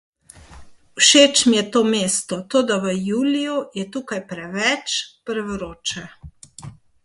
[1.03, 6.03] Všeč mi je to mesto, toda v juliju je tukaj preveč prevroče.